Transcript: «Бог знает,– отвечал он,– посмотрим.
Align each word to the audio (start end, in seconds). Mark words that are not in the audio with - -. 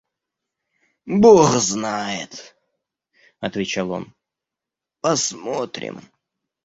«Бог 1.05 1.49
знает,– 1.59 2.55
отвечал 3.39 3.91
он,– 3.91 4.15
посмотрим. 4.99 6.01